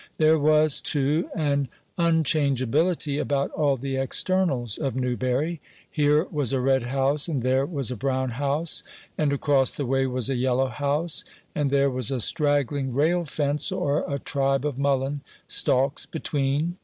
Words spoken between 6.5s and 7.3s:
a red house,